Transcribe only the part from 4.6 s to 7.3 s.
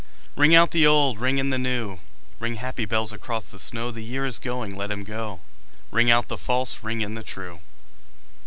let him go; Ring out the false, ring in the